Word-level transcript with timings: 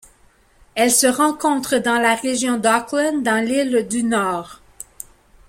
Elle 0.73 0.89
se 0.89 1.05
rencontre 1.05 1.77
dans 1.77 1.99
la 2.01 2.15
région 2.15 2.57
d'Auckland 2.57 3.21
dans 3.21 3.45
l'île 3.45 3.87
du 3.87 4.01
Nord. 4.01 4.59